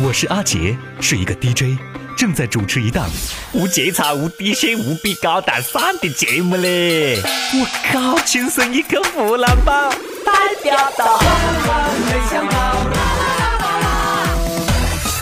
[0.00, 1.78] 我是阿杰，是一个 DJ，
[2.16, 3.08] 正在主持一档
[3.52, 7.20] 无节操、无底线、无比高大上的节目嘞！
[7.22, 9.90] 我靠，亲生一个湖南宝，
[10.26, 10.32] 代
[10.64, 11.20] 表到。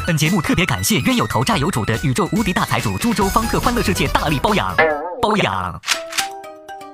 [0.06, 4.74] 本节目特别感谢冤有头债有主的宇宙无敌大财主株洲方特欢乐世界大力包养，
[5.20, 5.78] 包养。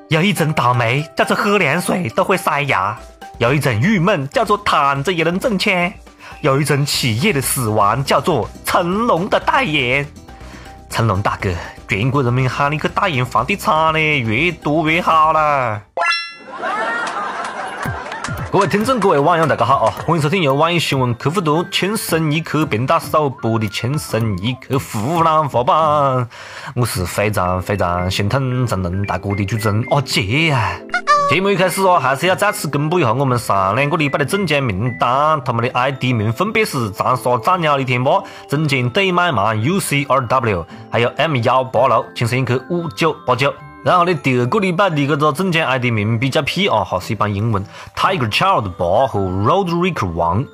[0.08, 2.98] 有一种倒霉叫做喝凉水都会塞牙，
[3.38, 5.94] 有一种郁闷叫做躺着也能挣钱。
[6.40, 10.06] 有一种企业的死亡叫做成龙的代言，
[10.88, 11.50] 成龙大哥，
[11.88, 15.82] 全国人民喊你去代言房地产呢，越多越好啦！
[18.52, 19.94] 各位听众，各位网友，大家好啊！
[20.06, 25.76] 欢迎收听由网易新闻客户端“轻松一刻”频道首播的《轻松一刻湖南话版》，
[26.76, 30.78] 我是非常非常心疼成龙大哥的主持人阿杰呀。
[31.28, 43.52] 节目一开始哦，还是要再次公布一下我们上两个礼拜的中奖名单，他们的 ID 名分别是长沙长鸟的天霸、中间对麦芒 UCRW，还有 M 幺八六、轻声一刻五九八九。
[43.84, 47.62] 然后呢，第二个礼拜的这个中奖 ID 名比较屁啊，还是一帮英文
[47.94, 50.46] ：Tiger Child 八和 Roderick One，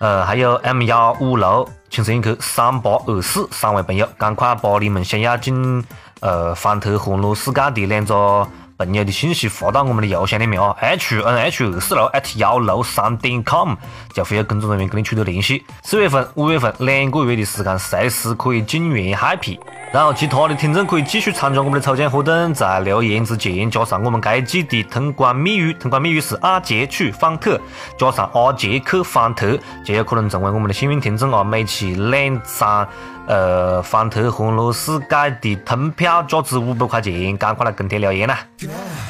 [0.00, 5.84] 呃，还有 M 幺五六、轻声一刻三八二四三位朋友，赶快把你们想要进
[6.18, 8.44] 呃方特欢乐世界的两个。
[8.80, 13.74] 朋友的信息发到我们的邮箱里面啊，h n h 二四六 at 幺六三点 com，
[14.14, 15.62] 就会有工作人员跟你取得联系。
[15.82, 19.58] 四月份、五月份两个月的时间，随时可以进园 happy。
[19.92, 27.60] 然后其他的听众可以继续参加我们的抽奖活动，在留言之前加上我们该季的通关密语，通关密语是阿杰去方特，
[27.98, 31.42] 加上阿杰去方特，就有可能成为我们的幸运听众啊！
[31.42, 32.86] 每期两张。
[33.26, 38.40] 呃，方特欢乐世界的通票价值五百块钱，赶快来跟帖留言啦！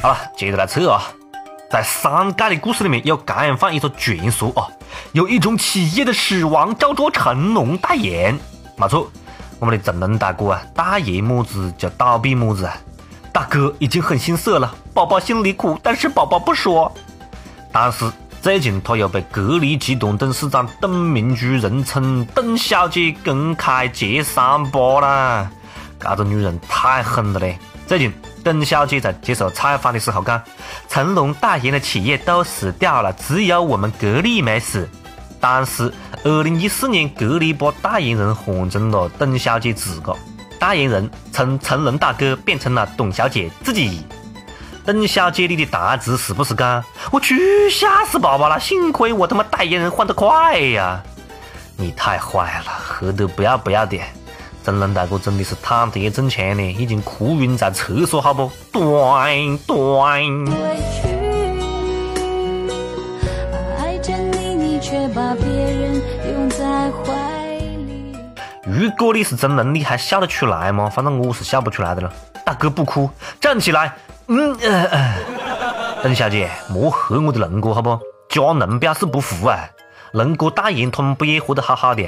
[0.03, 1.03] 好了，接着来测啊，
[1.71, 4.69] 在三界的故事里面有这样放一个传说啊，
[5.13, 8.39] 有一种企业的死亡叫做成龙代言，
[8.77, 9.11] 没错，
[9.61, 12.77] 我们的成龙大哥啊，代言么子就倒闭么子啊，
[13.33, 16.93] 大哥已经很心塞了，宝宝心里苦，但是宝宝不说，
[17.71, 18.11] 但是。
[18.43, 25.51] 最近，他又被格力集团董事长董明珠人称“董小姐”公开揭伤疤啦！
[25.99, 27.59] 这个女人太狠了嘞！
[27.87, 28.11] 最近，
[28.43, 30.43] 董小姐在接受采访的时候讲
[30.89, 34.89] ：“成龙代言的企业都死掉了，只有我们格力没死。”
[35.41, 35.93] 但是，
[36.23, 40.15] 二零一四年，格力把代言人换成了董小姐自个，
[40.59, 44.05] 代言人从成龙大哥变成了董小姐自己。
[44.85, 46.85] 董小姐，你的台词是不是讲？
[47.11, 48.59] 我去，吓死宝宝了！
[48.61, 51.03] 幸亏我他妈代言人换得快呀！
[51.77, 53.99] 你太坏了，黑得不要不要的！
[54.63, 58.51] 成龙大哥真的是躺着也挣钱呢，已经哭晕在厕所，好不？
[58.73, 60.23] 断断
[64.91, 65.37] 断断。
[68.65, 70.89] 如果你是真龙，你还笑得出来吗？
[70.89, 72.13] 反正我是笑不出来的了。
[72.45, 73.09] 大哥不哭，
[73.41, 73.95] 站起来。
[74.27, 75.15] 嗯呃呃，
[76.03, 77.99] 董小姐，莫黑我的龙哥好不？
[78.29, 79.69] 加龙表示不服啊！
[80.13, 82.05] 龙哥代言，他们不也活得好好的？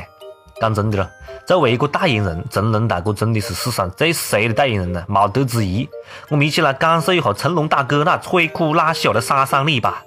[0.61, 1.11] 讲真的了，
[1.47, 5.89] 作为一个代言人，成龙大哥真的是史上最衰的代言人了，没得之一。
[6.29, 10.05] 我们一起来感受一下成龙大哥那摧枯拉朽的杀伤力吧！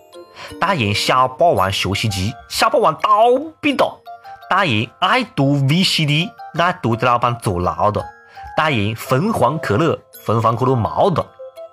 [0.59, 3.09] 代言小霸王学习机，小霸王倒
[3.59, 3.99] 闭了；
[4.49, 8.01] 代言爱多 VCD，爱多的老板坐牢了；
[8.55, 11.25] 代言凤凰可乐，凤凰可乐冇了。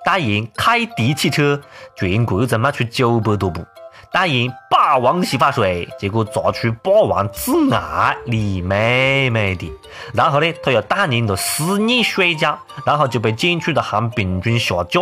[0.05, 1.61] 代言凯迪汽车，
[1.95, 3.63] 全国才卖出九百多部；
[4.11, 9.71] 代言霸王洗发水，结果查出霸王致癌，你妹妹的！
[10.13, 15.01] 然后呢，他又代言了思念水饺，然后就被检出了含病菌下架；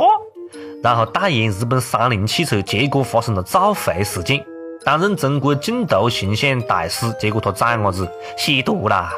[0.82, 4.38] 然后代言日本三菱汽车，结果发生了召回事件；
[4.84, 9.12] 担任中国镜头形象大使，结果他崽伢子吸毒啦！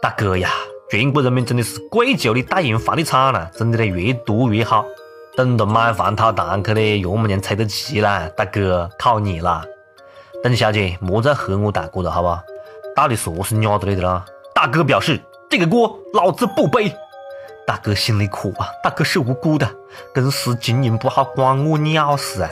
[0.00, 0.50] 大哥呀，
[0.90, 4.86] 全国人民真的是跪求你代言房地产了，真的嘞，越多越好。
[5.36, 8.26] 等到买房讨堂去嘞，岳母娘催得急啦！
[8.34, 9.62] 大哥，靠你啦！
[10.42, 12.28] 邓小姐，莫再黑我大哥了，好不？
[12.94, 14.24] 到底啥是鸟得来的啦？
[14.54, 15.20] 大哥表示，
[15.50, 16.90] 这个锅老子不背。
[17.66, 19.68] 大哥心里苦啊，大哥是无辜的，
[20.14, 22.48] 公司经营不好关我鸟事啊！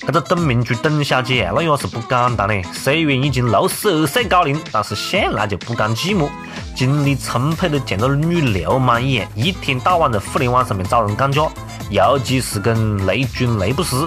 [0.00, 2.62] 这个董明珠董小姐那也是不简单嘞。
[2.74, 6.28] 虽然已经六十二岁高龄，但是向来就不甘寂寞，
[6.76, 11.50] 精力充沛的像个女流氓一样，一天到晚在互联网上面找人干架，
[11.90, 14.06] 尤其是跟雷军、雷布斯。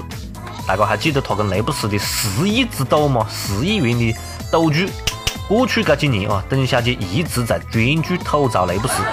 [0.66, 3.28] 大家还记得他跟雷布斯的十亿之斗吗？
[3.30, 4.16] 十亿元的
[4.52, 4.86] 赌注。
[5.48, 9.04] 过去这几年啊，董小姐一直在专注吐槽雷布斯。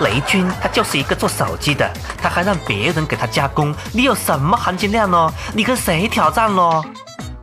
[0.00, 1.88] 雷军他就是一个做手机的，
[2.20, 5.32] 他还让别人给他加工，你有什么含金量呢？
[5.52, 6.82] 你跟谁挑战了？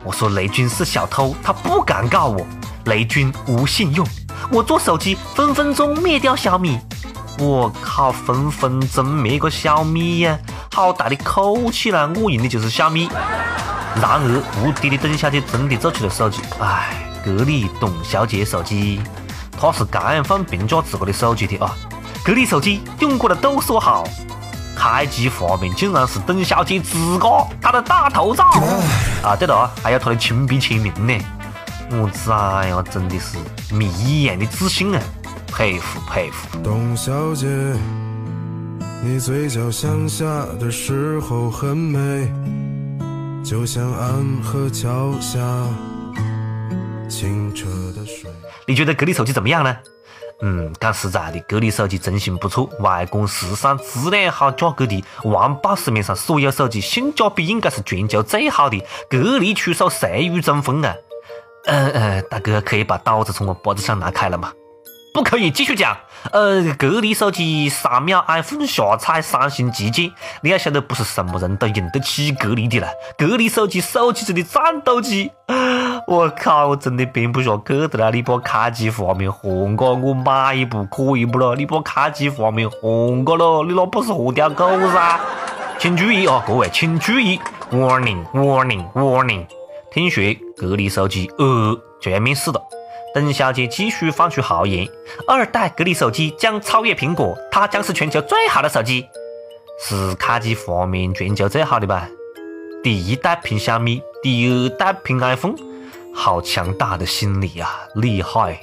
[0.04, 2.44] 我说雷军是小偷，他不敢告我。
[2.86, 4.04] 雷军无信用，
[4.50, 6.80] 我做手机分分钟灭掉小米。
[7.38, 10.38] 我靠，分分钟灭个小米呀！
[10.74, 12.10] 好大的口气啦！
[12.16, 13.08] 我用的就是小米。
[14.00, 19.00] 然而，无敌的邓小姐真的做出了手机，哎，格力董小姐手机，
[19.58, 21.76] 她是这样放评价自个的手机的啊！
[22.24, 24.04] 格力手机用过的都说好，
[24.74, 27.28] 开机画面竟然是邓小姐自个
[27.60, 28.44] 她的大头照
[29.22, 29.36] 啊！
[29.36, 31.14] 对了啊，还有她的亲笔签名呢！
[31.90, 33.36] 我崽呀，真的是
[33.70, 35.02] 谜一样的自信啊！
[35.48, 36.48] 佩服佩服。
[36.64, 37.46] 董小姐，
[39.02, 40.24] 你嘴角向下
[40.58, 42.32] 的时候很美，
[43.52, 45.38] 就像安河桥下
[47.06, 48.30] 清澈的水。
[48.66, 49.76] 你觉得格力手机怎么样呢？
[50.40, 58.82] 嗯，讲实在的，格力手机真心不错，外观时尚，质量好，价格低，完爆市面上所有手机，性价比应该是全球最好的。
[59.10, 60.94] 格力出手，谁与争锋啊？
[61.66, 64.50] 嗯嗯，大哥可以把刀子从我脖子上拿开了吗？
[65.12, 65.96] 不可以，继续讲。
[66.30, 70.10] 呃，格力手机三秒 iPhone 下踩三星旗舰，
[70.40, 72.88] 你要晓得，不是什么人都用得起格力的了。
[73.18, 75.30] 格力手机，手机中的战斗机。
[76.06, 78.10] 我靠，我真的编不下去的了。
[78.10, 81.54] 你把开机画面换个，我买一部可以不咯？
[81.56, 85.20] 你把开机画面换个咯，你那不是活条狗噻？
[85.78, 87.38] 请注意啊，各位，请注意
[87.70, 89.46] ，Warning，Warning，Warning！
[89.90, 90.22] 听说
[90.56, 92.62] 格力手机呃就要面世了。
[93.14, 94.88] 邓小姐继续放出豪言：
[95.26, 99.06] 二代格力手机将超越苹果，它将是全球最好的手机。
[99.78, 102.08] 是开机画面全球最好的吧？
[102.82, 105.56] 第一代凭小米，第二代凭 iPhone，
[106.14, 107.80] 好强大的心理啊！
[107.96, 108.58] 厉害，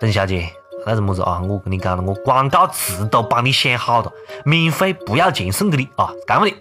[0.00, 0.48] 邓小姐，
[0.84, 1.40] 那是么子啊？
[1.40, 4.12] 我跟你讲了，我广告词都帮你想好了，
[4.44, 6.12] 免费不要钱送给你啊！
[6.26, 6.52] 干嘛的？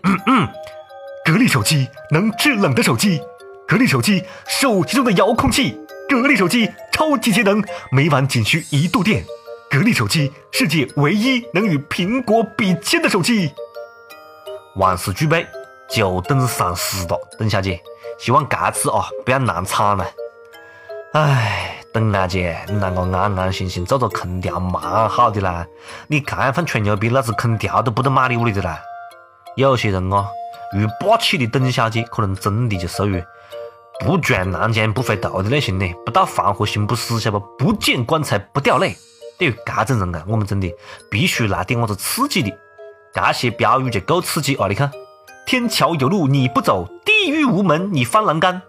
[1.26, 3.22] 格力手机能制冷的手机，
[3.68, 5.80] 格力手机手机中的遥控器。
[6.10, 9.24] 格力手机超级节能，每晚仅需一度电。
[9.70, 13.50] 格力手机，世界唯一能与苹果比肩的手机。
[14.76, 15.48] 万事俱备，
[15.90, 17.18] 就等上市了。
[17.40, 17.80] 邓小姐，
[18.20, 20.06] 希望这次啊不要难产了。
[21.14, 25.66] 哎，邓小姐，你让我安安心心做做空调蛮好的啦。
[26.08, 28.82] 你这样吹牛逼，老子空调都不得买你屋里的啦。
[29.56, 30.28] 有些人啊，
[30.78, 33.24] 如霸气的邓小姐，可能真的就属于。
[34.00, 37.66] 不撞南墙不回头的类型呢，不到黄河心不死，晓得不？
[37.66, 38.96] 不见棺材不掉泪。
[39.38, 39.56] 对于
[39.86, 40.72] 这种人啊，我们真的
[41.10, 42.52] 必须来点么子刺激的。
[43.14, 44.68] 这些标语就够刺激啊！
[44.68, 44.90] 你看，
[45.46, 48.62] 天桥有路你不走，地狱无门你翻栏杆，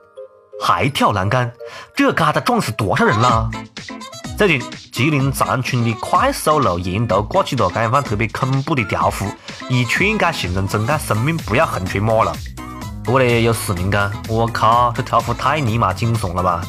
[0.61, 1.53] 还跳栏杆，
[1.95, 3.49] 这疙瘩撞死多少人啦？
[4.37, 9.27] 最近，吉林长春的快速路沿途挂起了这样放特别恐怖的条幅，
[9.69, 12.31] 以劝诫行人珍爱生命，不要横穿马路。
[13.05, 16.63] 不过呢，有市民讲：“我靠，这条幅太尼玛惊悚了吧！”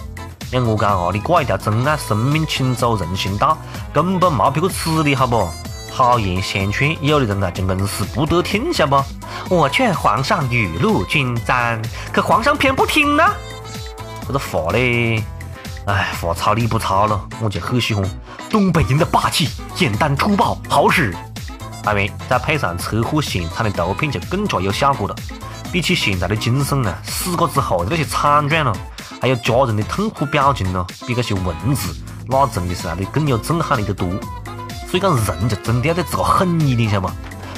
[0.52, 3.56] 像我讲哦，你挂一条“珍爱生命，请走人行道”，
[3.94, 5.48] 根本没别个此理，好不？
[5.92, 9.04] 好言相劝，有的人啊就硬是不得听，晓不？
[9.48, 11.80] 我劝皇上雨露均沾，
[12.12, 13.24] 可皇上偏不听呢。
[14.26, 15.24] 这个话呢，
[15.86, 18.04] 哎，话糙理不糙了，我就很喜欢
[18.50, 21.16] 东北人的霸气，简单粗暴，好使。
[21.84, 25.16] 当然，再配上车祸现场的图片，就更加有效果了。
[25.74, 28.72] 比起现在的精神啊，死过之后的那些惨状咯，
[29.20, 31.96] 还有家人的痛苦表情咯，比那些文字，
[32.28, 34.08] 那真的是来的更有震撼力的多。
[34.88, 37.16] 所以讲，人就真的要对自个狠一点，晓得吗？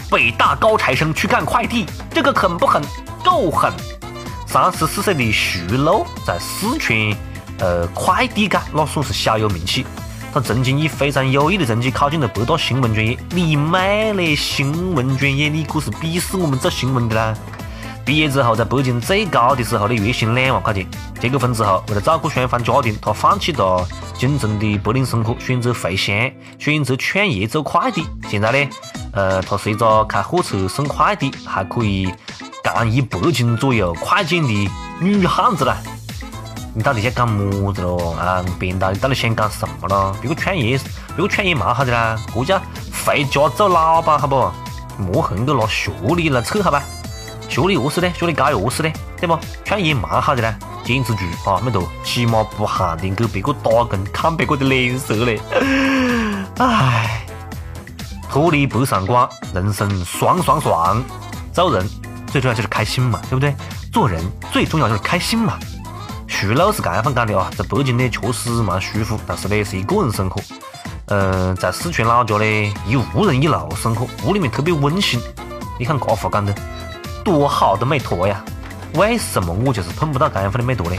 [0.10, 2.82] 北大高材生去干快递，这个狠不狠？
[3.22, 3.74] 够狠！
[4.48, 6.98] 三十四岁的徐璐在四川，
[7.60, 9.86] 呃，快递界那算是小有名气。
[10.34, 13.18] 他曾经以非常优异的成绩考进了北大新闻专业。
[13.32, 14.34] 你妹嘞！
[14.34, 17.38] 新闻专业，你可是鄙视我们做新闻的啦！
[18.06, 20.88] 毕业之后，在北京最高的时候的月薪两万块钱。
[21.20, 23.84] 结过婚之后，为了照顾双方家庭，他放弃了
[24.14, 26.16] 京城的白领生活，选择回乡，
[26.60, 28.06] 选择创业做快递。
[28.30, 28.70] 现在呢，
[29.14, 32.14] 呃，他是一个开货车送快递，还可以
[32.64, 34.70] 干一百斤左右快件的
[35.02, 35.76] 女汉子了。
[36.76, 38.14] 你到底在讲么子咯？
[38.20, 40.16] 啊，编导，你到底想讲什么咯？
[40.22, 40.80] 别个创业，
[41.16, 42.62] 别个创业蛮好的啦，这叫
[43.04, 44.52] 回家做老板，好不？
[44.98, 46.84] 莫横个拿学历来扯，好吧？
[47.56, 48.12] 学历何事呢？
[48.14, 48.92] 学历高又何事呢？
[49.18, 49.40] 对不？
[49.64, 55.40] 创业蛮好的啦，坚持住啊，没得，起码不限定给别个打工，看别个的脸色嘞。
[56.58, 57.26] 唉，
[58.30, 61.02] 脱离北上广，人生爽爽爽。
[61.54, 61.90] 做人
[62.28, 63.56] 最重要就是开心嘛，对不对？
[63.90, 64.22] 做人
[64.52, 65.58] 最重要就是开心嘛。
[66.28, 70.42] 徐老是这样讲的啊，在北京呢确实蛮舒服，但是呢是一个人生活。
[71.06, 75.22] 嗯，在四川老家呢，一屋人一路生活，屋里面特别温馨。
[75.80, 76.54] 你看这话讲的
[77.26, 78.40] 多好的美图呀！
[78.94, 80.96] 为什么我就是碰不到这样的美图呢？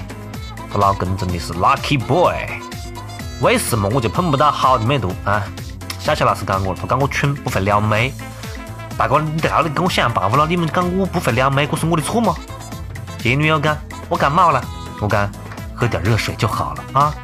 [0.70, 2.34] 他老公真的是 lucky boy。
[3.40, 5.44] 为什么我就碰不到好的美图啊？
[6.00, 8.12] 小乔老师讲我，他讲我蠢，不会撩妹。
[8.98, 10.44] 大哥，你在那里跟我想办法了？
[10.48, 12.34] 你们讲我不会撩妹，这是我的错吗？
[13.20, 13.76] 前女友讲
[14.08, 14.60] 我感冒了，
[15.00, 15.30] 我讲
[15.76, 17.14] 喝点热水就好了啊。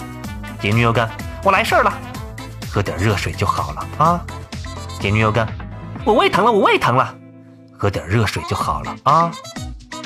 [0.60, 1.10] 前女友讲
[1.42, 1.92] 我来事儿了。
[2.70, 4.24] 喝点热水就好了啊！
[5.00, 5.46] 前女友讲，
[6.06, 7.14] 我胃疼了，我胃疼了。
[7.82, 9.28] 喝点热水就好了啊！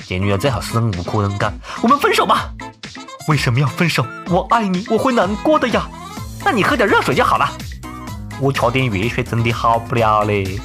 [0.03, 1.53] 前女友最好是忍无可忍干，
[1.83, 2.51] 我们分手吧。
[3.29, 4.03] 为什么要分手？
[4.31, 5.87] 我爱你，我会难过的呀。
[6.43, 7.53] 那你喝点热水就好了。
[8.41, 10.59] 我吃点热水真的好不了嘞。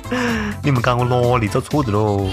[0.63, 2.29] 你们讲我哪里做错的喽？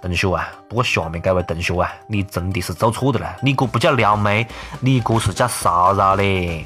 [0.00, 4.46] 同学啊，不过下面这位同学啊，你真的是做错的了，你哥不叫撩妹，
[4.78, 6.64] 你哥是叫骚扰嘞。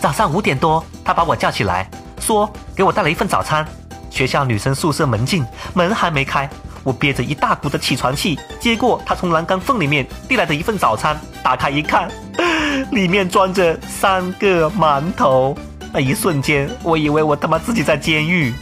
[0.00, 1.88] 早上五点多，他把我叫起来，
[2.20, 3.66] 说给我带了一份早餐。
[4.10, 6.48] 学校女生宿舍门禁，门还没开，
[6.82, 12.08] 我憋着一大股的起床气，接过他从栏杆缝里面递来的一份早餐，打开一看，
[12.92, 15.56] 里面装着三个馒头。
[15.92, 18.54] 那一瞬间，我以为我他妈自己在监狱。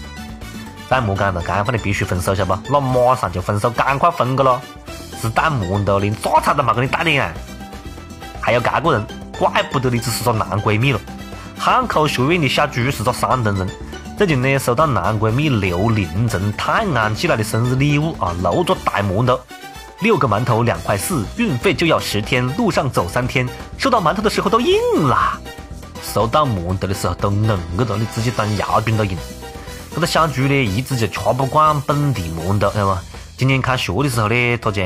[0.89, 2.57] 弹幕讲的，干饭的必须分手，晓不？
[2.69, 4.61] 那马上就分手，赶快分个咯！
[5.21, 7.33] 是弹幕的，连榨菜都没给你带点啊！
[8.41, 9.07] 还有这个人，
[9.39, 11.01] 怪不得你只是个男闺蜜了。
[11.59, 13.69] 汉口学院的小朱是个山东人，
[14.19, 19.41] 最近呢收到男闺蜜刘林从泰安寄来的生日礼物啊，六个大馒头，
[20.01, 23.49] 六个馒头两块四，运费就要十天，路上走三天。
[23.79, 25.41] 收到馒头的时候都硬了，
[26.03, 27.47] 收到馒头的时候都硬
[27.77, 29.17] 个了，你自己当牙菌都硬。
[29.95, 33.01] 这个小朱呢，一直就吃不惯本地馒头，晓得吗？
[33.37, 34.83] 今年开学的时候呢，他就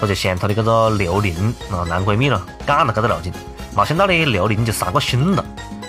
[0.00, 3.32] 他就向他的这个刘玲啊男闺蜜了讲了这个路径，
[3.74, 5.44] 没想到呢，刘玲就伤过心了，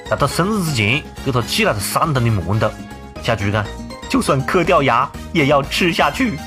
[0.09, 2.69] 在他生日之前给他寄来了三吨的馒头。
[3.23, 3.65] 小朱讲，
[4.07, 6.37] 就算磕掉牙也要吃下去。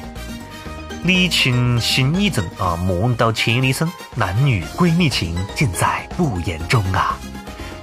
[1.05, 7.17] 礼轻心意重啊，馒头千里送，男女闺蜜情尽在不言中啊。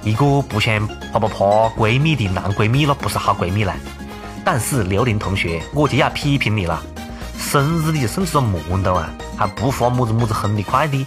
[0.02, 1.44] 一个不想啪啪啪
[1.76, 3.74] 闺蜜的男闺蜜那，不是好闺蜜了。
[4.44, 6.82] 但是刘玲同学，我就要批评你了，
[7.38, 11.04] 生日你就送这个馒头啊，还不发么子么子红的快递，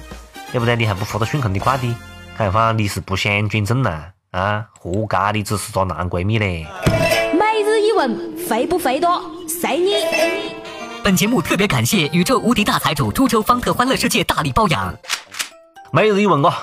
[0.51, 0.75] 对不对？
[0.75, 1.95] 你还不发个顺丰的快递，
[2.35, 4.03] 看样你是不想捐赠呐？
[4.31, 6.67] 啊，活该你只是个男闺蜜嘞！
[7.33, 9.19] 每日一问，肥不肥多？
[9.47, 9.93] 随你。
[11.03, 14.93] 本节目特别感谢宇宙无敌大财主株洲方特欢乐世界大力包养。
[15.91, 16.53] 每日一问哦，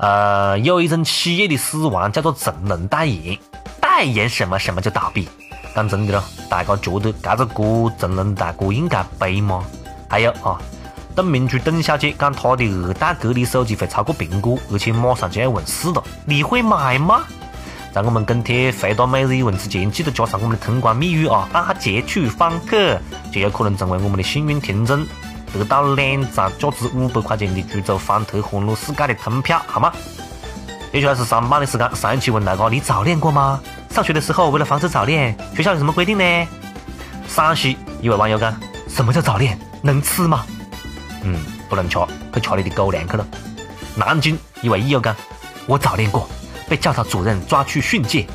[0.00, 3.38] 呃，有一种企业的死亡叫做成人代言，
[3.80, 5.28] 代言什么什么就倒闭。
[5.76, 9.64] 讲真的咯，大家觉得这个歌成人大哥应该背吗？
[10.08, 10.60] 还有啊，
[11.18, 17.24] 董明珠董小姐讲她的二代格力手机会超过苹果，而且马上就要问世了，你会买吗？
[17.92, 22.96] 在我们跟帖回答每日一问之前，记得加上我们的通关密语啊，阿杰去方克，
[23.32, 25.04] 就有可能成为我们的幸运听众，
[25.52, 29.92] 得到两张价值五百块钱的株洲方特欢乐世界的通票，好吗？
[30.92, 33.60] 接下来是上班的时间，上一期问大家你早恋过吗？
[33.90, 36.48] 上学的时候为了防止早恋，学校有什么规定呢？
[37.26, 38.54] 山西一位网友讲：
[38.88, 39.58] 什么叫早恋？
[39.82, 40.46] 能吃吗？
[41.22, 41.98] 嗯，不能吃，
[42.32, 43.26] 去吃你的狗粮去了。
[43.94, 45.14] 南京一位益友讲：
[45.66, 46.28] 我早恋过，
[46.68, 48.26] 被教导主任抓去训诫。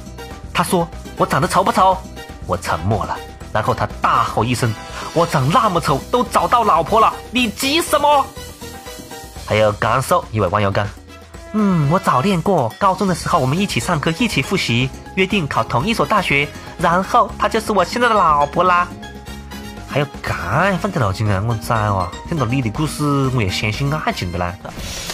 [0.53, 0.87] 他说
[1.17, 1.97] 我长得丑不丑？
[2.45, 3.17] 我沉默了，
[3.53, 4.73] 然后他大吼一声：
[5.13, 8.25] 我长那么丑都找到老婆了，你急什么？
[9.45, 10.87] 还有甘肃一位网友讲。
[11.53, 12.73] 嗯，我早恋过。
[12.79, 16.47] 高中的时候，我们一起上课，一起复习，约定考同一所大学。
[16.79, 18.87] 然后，她就是我现在的老婆啦。
[19.93, 21.39] 还要干放的路径啊！
[21.47, 23.03] 我崽哇，听到你的故事，
[23.35, 24.51] 我也相信爱情的啦。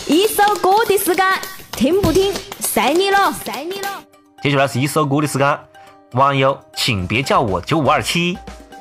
[0.08, 1.26] 一首歌的时间，
[1.74, 3.90] 听不听，随你了，随你了。
[4.42, 5.60] 接下来是一首歌的时间。
[6.14, 8.38] 网友，请别叫我九五二七，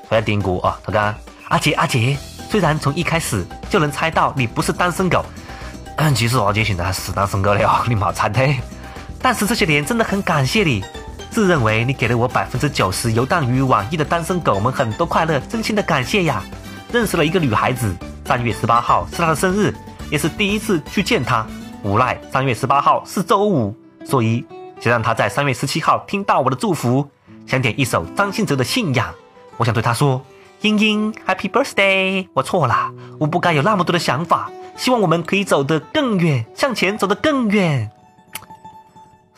[0.08, 0.78] 他要点歌啊！
[0.84, 1.12] 他讲：
[1.48, 2.16] 阿杰，阿杰，
[2.48, 5.24] 虽然从一开始就能猜到你不是单身狗。
[5.96, 8.56] 嗯其实阿杰现在还是单身狗了，你没猜对。
[9.20, 10.84] 但是这些年真的很感谢你，
[11.38, 16.42] 自认为你给了我百分之九十游荡于网易的单身狗们很多快乐，真心的感谢呀！
[16.92, 19.72] 认识了一个女孩子，三月十八号是她的生日，
[20.10, 21.46] 也是第一次去见她。
[21.84, 23.72] 无奈三月十八号是周五，
[24.04, 24.44] 所以
[24.80, 27.08] 想让她在三月十七号听到我的祝福。
[27.46, 29.06] 想点一首张信哲的《信仰》，
[29.58, 30.20] 我想对她说：
[30.62, 32.26] 英英，Happy Birthday！
[32.34, 32.90] 我错了，
[33.20, 34.50] 我不该有那么多的想法。
[34.76, 37.92] 希望我们可以走得更远，向前走得更远。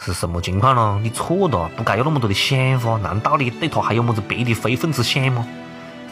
[0.03, 0.99] 是什么情况呢？
[1.03, 2.97] 你错了，不该有那么多的想法。
[3.03, 5.47] 难道你对他还有么子别的非分之想吗？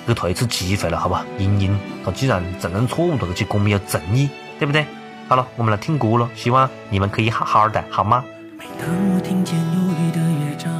[0.06, 1.24] 给他一次机会了，好吧？
[1.38, 4.28] 英英，他既然承认错误了，就讲没有诚意，
[4.58, 4.84] 对不对？
[5.26, 8.22] 好了，我们来听歌了，希望你们可以好好的，好吗？
[8.58, 10.70] 每当我听见忧郁的乐章，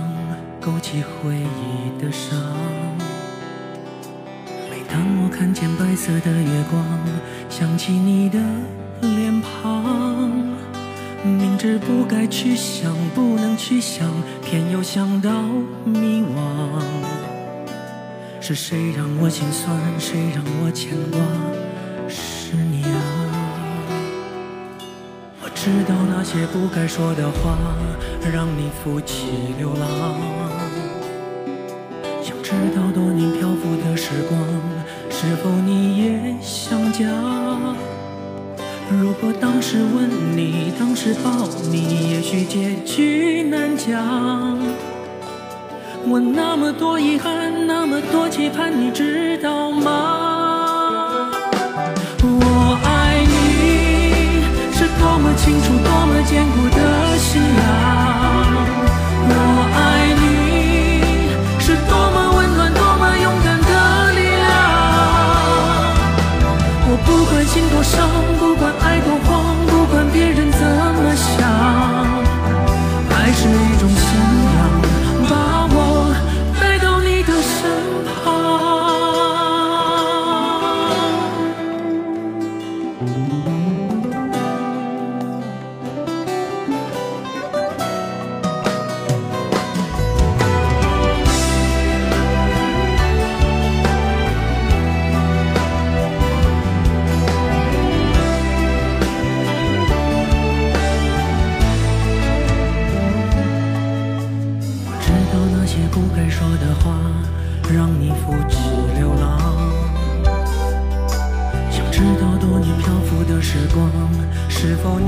[0.61, 2.37] 勾起回忆的伤；
[4.71, 6.85] 每当我看见白色的月光，
[7.49, 8.39] 想起你的
[9.01, 9.58] 脸庞。
[11.59, 14.09] 知不该去想，不能去想，
[14.45, 15.43] 偏又想到
[15.85, 16.81] 迷惘。
[18.41, 19.77] 是谁让我心酸？
[19.99, 21.19] 谁让我牵挂？
[22.09, 22.97] 是你啊！
[25.43, 27.59] 我知道那些不该说的话，
[28.33, 29.27] 让你负气
[29.59, 30.48] 流浪。
[46.21, 51.31] 那么多遗憾，那么多期盼，你知道吗？
[52.23, 57.63] 我爱你是多么清楚，多么坚固的信仰。
[59.31, 59.33] 我
[59.77, 59.79] 爱
[60.19, 60.27] 你
[61.61, 64.51] 是多么温暖，多么勇敢的力量。
[66.91, 67.97] 我不管心多伤，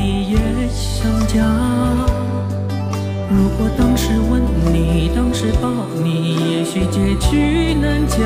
[0.01, 0.39] 你也
[0.71, 1.45] 想家？
[3.29, 4.41] 如果当时吻
[4.73, 5.69] 你，当时抱
[6.03, 8.19] 你，也许结局难讲。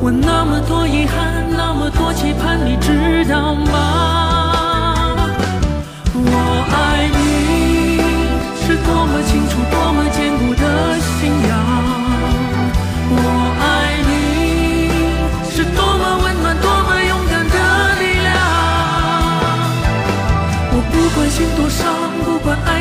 [0.00, 5.28] 我那么多遗憾，那么多期盼，你知道吗？
[6.14, 8.00] 我爱你
[8.56, 9.60] 是多么清楚，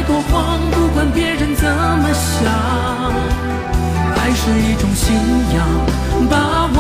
[0.02, 2.52] 不管爱多慌，不管别人怎么想，
[4.18, 5.16] 爱是一种信
[5.54, 5.60] 仰，
[6.30, 6.78] 把我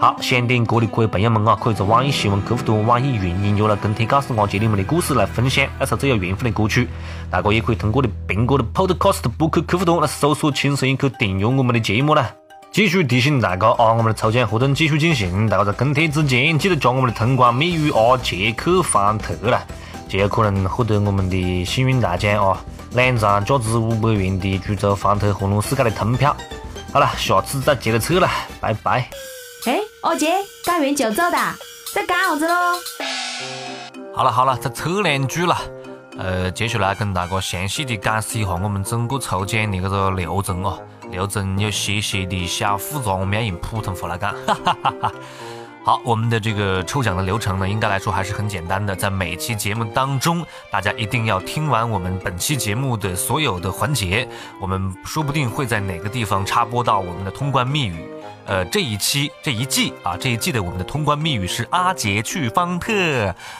[0.00, 6.88] 好，想点歌的各位朋友们啊，可以在网易新闻客户端、网易云音乐来跟帖告诉阿杰你们的故事，来分享那首最有缘分的歌曲。
[7.28, 12.30] 大家也可以通过的苹果的 Podcast Book 客户端来搜索“轻松一刻”，订阅我们的节目啦。
[12.70, 19.62] 继续提醒大家啊，我们的抽奖活动继续进行，大家在跟帖之前记得加我们的通关密语阿杰克方特啦，
[20.08, 26.36] 就有可能获得我们的幸运大奖啊，两张价值五百元的株洲方特欢乐世界的通票。
[26.92, 28.30] 好了，下次再接着扯了，
[28.60, 29.08] 拜拜。
[29.66, 30.32] 哎，阿杰，
[30.64, 31.36] 干完就走的，
[31.92, 32.54] 在干啥子喽？
[34.14, 35.56] 好了好了，再扯两句了。
[36.16, 40.80] 呃，接下来跟大家详细的解释一下我们整个抽奖的这个流程哦。
[41.10, 44.32] 流程有些些的小复杂，我们要用普通话来讲。
[44.46, 45.12] 哈哈哈哈。
[45.84, 48.94] 好，我们的这个抽奖的流程呢，应该来说还是很简单的。
[48.94, 54.28] 在每期节目当中，大家一定要听完我们本期节目的所有的环节，
[54.60, 58.04] 我们说不定会在哪个地方插播到我们的通关密语。
[58.48, 62.92] 呃，这一期这一季啊，这一季的我们的通关密语是阿杰去方特。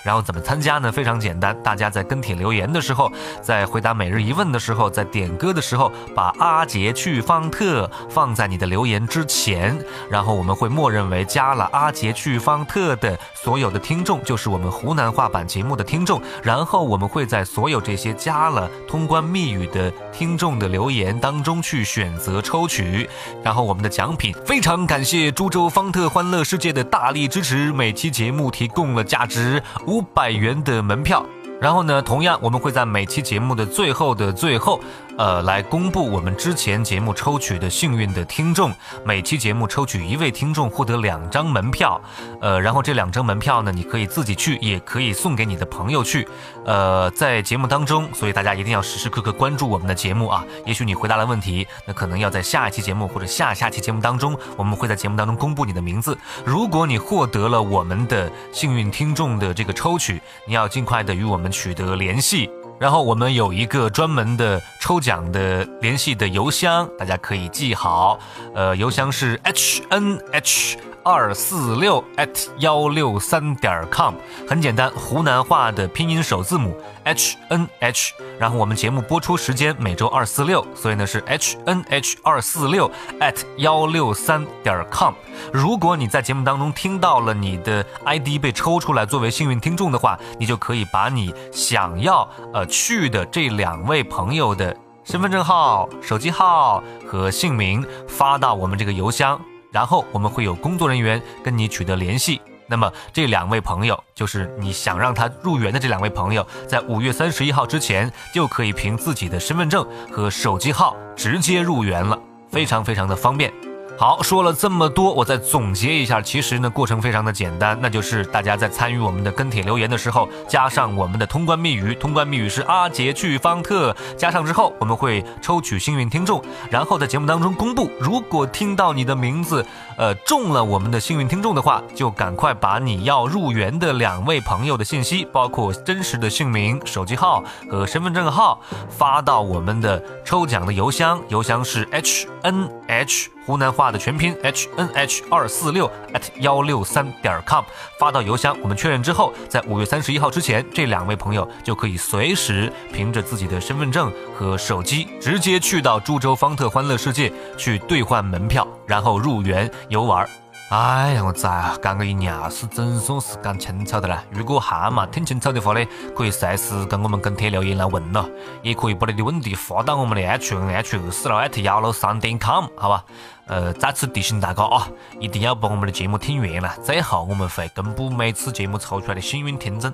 [0.03, 0.91] 然后怎么参加呢？
[0.91, 9.79] 非常简单，大家在跟帖留言的时候，在回答每日一问的时候，在点歌的时候，把阿杰去方特放在你的留言之前，
[10.11, 16.19] 然后我们会默认为加了阿杰去方特的所有的听众，就是我们湖南话版节目的听众。
[16.43, 23.07] 然后我们会在所有这些加了通关密语的听众的留言当中去选择抽取，
[23.43, 24.78] 然后我们的奖品非常。
[24.87, 31.25] 感谢株洲方特欢乐世界的大力支持，每期节目提供了价值五百元的门票。
[31.61, 34.81] 然后呢，同样我们会在每期节目的最后的最后，
[35.19, 38.73] 呃，来公布我们之前节目抽取的幸运的听众。
[39.05, 42.01] 每期节目抽取一位听众，获得两张门票。
[42.41, 46.27] 呃，然后这两张门票呢，你可以自己去，也可以送给你的朋友去。
[46.65, 50.45] 呃，在节目当中，所以大家一定要时时刻刻关注我们的节目啊。
[50.65, 56.17] 也许你回答了问题，那可能要在下一期节目或者下下期节目当中，我们会在节目当中公布你的名字。
[56.45, 61.49] 如果你获得了我们的幸运听众的这个抽取，你要尽快的与我们。
[61.51, 68.19] 取得联系，然后我们有一个专门的抽奖的联系的邮箱，大家可以记好，
[68.55, 70.79] 呃，邮箱是 h n h。
[71.11, 74.13] 二四六 at 幺六三点 com，
[74.47, 82.91] 很简单，湖南话的拼音首字母 h n h，然后我们节目播出时间每周二四六，所以呢是 h n h 二四六
[83.21, 85.15] at 幺六三点 com。
[85.51, 99.41] 如果你在节目当中听到了你的 ID 被抽出来作为幸运听众的话，你就可以把你想要呃去的这两位朋友的身份证号、手机号和姓名发到我们这个邮箱。
[99.71, 102.41] 然后我们会有工作人员跟你取得联系。
[102.71, 112.19] 那么这两位朋友，就是你想让他入园的这两位朋友，在五月三十一号之前就可以凭自己的身份证和手机号直接入园了，
[112.51, 113.51] 非常非常的方便。
[113.99, 116.23] 好，说了这么多，我再总结一下。
[116.23, 127.91] 其实呢，过程非常的简单，那就是大家在参与我们的跟帖留言的时候，加上我们的通关密语，通关密语是阿杰去方特，加上之后，我们会抽取幸运听众，然后在节目当中公布。
[127.99, 143.29] 如果听到你的名字，呃，中了我们的幸运听众的话，就赶快把你要入园的两位朋友的信息，包括真实的姓名、手机号和身份证号，发到我们的抽奖的邮箱，邮箱是 h n h。
[143.49, 147.65] 湖南话的全拼 h n h 二四六 at 幺六三点 com
[147.99, 160.29] 发到邮箱，我们确认之后，在五月三十一号之前，这两位朋友就可以随时凭着自己的身份证和手机，直接去到株洲方特欢乐世界去兑换门票，然后入园游玩。
[160.71, 164.23] 哎呀，我咋讲个一尿是总算是讲清楚的了。
[164.31, 165.83] 如果还没听清楚的话呢，
[166.15, 168.29] 可以随时跟我们跟帖留言来问咯，
[168.63, 173.03] 也可以把你的问题发到我们的 h n h 二四六 at 幺六三点 com，好吧？
[173.47, 174.87] 呃，再次提醒大家啊，
[175.19, 176.77] 一定要把我们的节目听完了。
[176.85, 179.91] 最后我们会公布每次节目抽出来的幸运听众。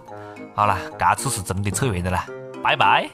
[0.57, 2.21] 好了，这次是真的扯完的了，
[2.65, 3.09] 拜拜。